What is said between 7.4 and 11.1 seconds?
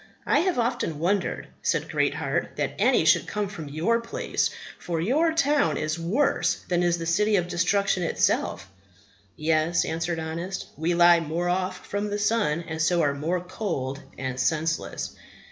Destruction itself. Yes, answered Honest, we